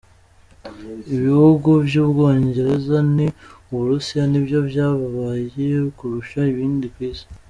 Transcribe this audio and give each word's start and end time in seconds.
Ibihugu 1.15 1.69
vy' 1.87 2.01
Ubwonegerza 2.03 2.97
n' 3.15 3.25
Uburusiya 3.69 4.23
nivyo 4.31 4.59
vyababaye 4.69 5.43
kurusha 5.97 6.39
ibindi 6.53 6.85
kw'isi. 6.95 7.25